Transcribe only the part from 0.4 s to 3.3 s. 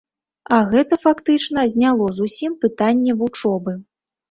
А гэта, фактычна, зняло зусім пытанне